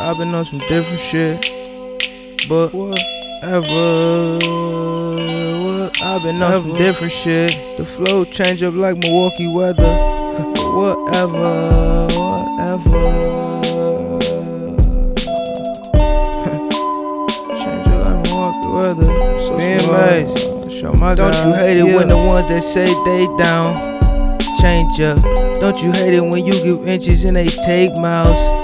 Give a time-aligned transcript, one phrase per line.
[0.00, 1.40] I've been on some different shit,
[2.48, 4.38] but whatever.
[5.64, 6.00] What?
[6.00, 7.76] I've been on some different shit.
[7.76, 9.96] The flow change up like Milwaukee weather.
[10.72, 13.02] Whatever, whatever.
[17.58, 19.38] change up like Milwaukee weather.
[19.40, 19.58] So
[20.70, 21.96] show my Don't you hate it yeah.
[21.96, 23.82] when the ones that say they down
[24.60, 25.18] change up?
[25.60, 28.57] Don't you hate it when you give inches and they take miles?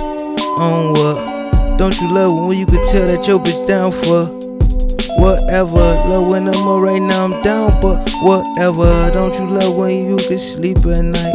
[0.59, 1.79] On what?
[1.79, 4.23] Don't you love when you can tell that your bitch down for
[5.21, 5.75] whatever?
[6.07, 9.11] Love when I'm up right now, I'm down, but whatever.
[9.11, 11.35] Don't you love when you can sleep at night?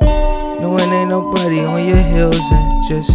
[0.60, 3.14] Knowing ain't nobody on your heels and just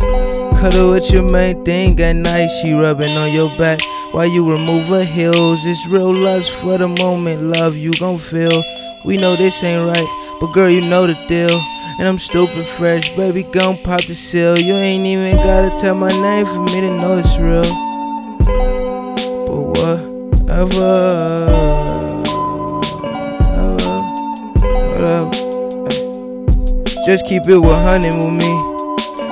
[0.62, 2.48] cuddle with your main thing at night.
[2.62, 3.80] She rubbing on your back
[4.12, 5.66] while you remove her heels.
[5.66, 8.64] It's real lust for the moment, love you gon' feel.
[9.04, 11.60] We know this ain't right, but girl, you know the deal.
[12.00, 14.58] And I'm stupid fresh, baby, gon' pop the seal.
[14.58, 17.62] You ain't even gotta tell my name for me to know it's real.
[19.46, 20.96] But whatever,
[23.44, 23.98] whatever,
[24.94, 25.30] whatever.
[27.06, 28.80] Just keep it 100 with me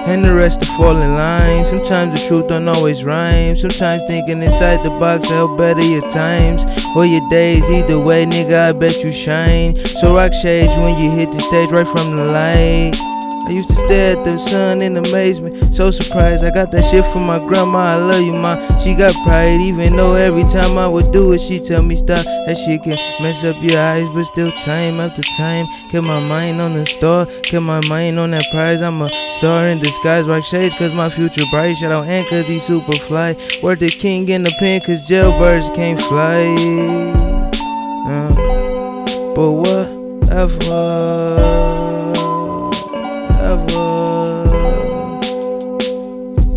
[0.08, 1.66] and the rest to fall in line.
[1.66, 3.56] Sometimes the truth don't always rhyme.
[3.56, 6.66] Sometimes thinking inside the box to help better your times
[6.98, 7.70] or your days.
[7.70, 9.76] Either way, nigga, I bet you shine.
[9.76, 13.17] So rock shades when you hit the stage right from the light.
[13.48, 16.44] I used to stare at the sun in amazement, so surprised.
[16.44, 17.78] I got that shit from my grandma.
[17.78, 18.58] I love you, ma.
[18.80, 22.26] She got pride, even though every time I would do it, she tell me stop.
[22.26, 25.66] That shit can mess up your eyes, but still time after time.
[25.90, 28.82] Kept my mind on the star, kept my mind on that prize.
[28.82, 31.78] I'm a star in disguise, rock shades, cause my future bright.
[31.78, 33.34] Shout out Hank, cause he super fly.
[33.64, 36.54] Worth the king in the pen, cause jailbirds can't fly.
[38.12, 41.17] Uh, but whatever.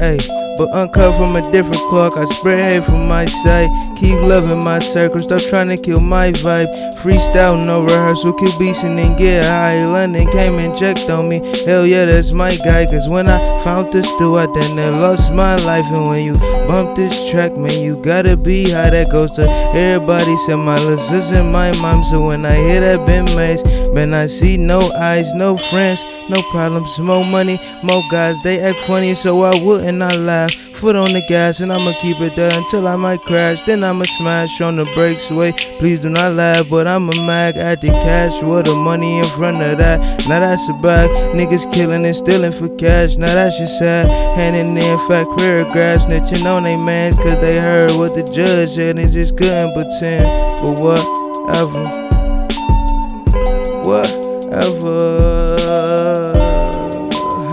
[0.01, 0.19] Hey,
[0.61, 2.19] but uncut from a different clock.
[2.19, 3.71] I spread hate from my side.
[3.97, 5.19] Keep loving my circle.
[5.19, 6.69] Stop trying to kill my vibe.
[6.97, 8.35] Freestyle, no rehearsal.
[8.35, 9.83] Kill beats and then get high.
[9.87, 11.41] London came and checked on me.
[11.65, 12.85] Hell yeah, that's my guy.
[12.85, 15.87] Cause when I found this still, I then I lost my life.
[15.93, 16.35] And when you
[16.69, 18.91] bump this track, man, you gotta be high.
[18.91, 20.37] That goes to everybody.
[20.45, 22.05] Said my listeners and my mom.
[22.05, 23.63] So when I hear that Ben Mays,
[23.93, 28.37] man, I see no eyes, no friends, no problems, more money, more guys.
[28.43, 30.50] They act funny, so I wouldn't not laugh.
[30.75, 33.61] Foot on the gas, and I'ma keep it there until I might crash.
[33.67, 35.31] Then I'ma smash on the brakes.
[35.31, 39.19] Wait, please do not laugh, but I'm a mag at the cash with the money
[39.19, 40.01] in front of that.
[40.29, 41.11] Now that's a bag.
[41.35, 43.17] Niggas killing and stealing for cash.
[43.17, 44.09] Now that's just sad.
[44.37, 46.07] Handing in fat career grass.
[46.07, 50.27] snitching on they mans, cause they heard what the judge said and just couldn't pretend.
[50.63, 51.85] But whatever.
[53.85, 54.31] Whatever.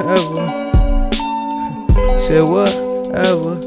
[0.08, 0.48] Ever.
[2.18, 3.60] Said whatever.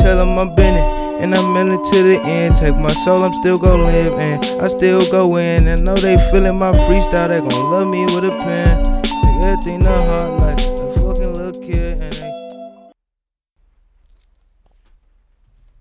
[0.00, 0.98] Tell them I'm been it.
[1.22, 2.56] And I'm in it to the end.
[2.56, 4.14] Take my soul, I'm still gonna live.
[4.14, 5.66] And I still go in.
[5.66, 7.28] And know they feeling my freestyle.
[7.28, 9.02] They gon' love me with a pen.
[9.44, 10.37] Everything to heart.